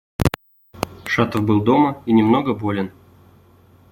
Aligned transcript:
Шатов 1.05 1.43
был 1.43 1.61
дома 1.61 2.01
и 2.07 2.11
немного 2.11 2.55
болен. 2.55 2.89